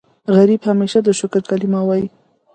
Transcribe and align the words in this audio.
غریب 0.35 0.61
همیشه 0.69 0.99
د 1.03 1.07
شکر 1.19 1.41
کلمه 1.49 1.81
وايي 1.87 2.07